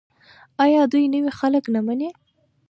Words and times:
آیا 0.63 0.81
دوی 0.91 1.05
نوي 1.13 1.31
خلک 1.39 1.63
نه 1.73 1.79
مني؟ 1.85 2.09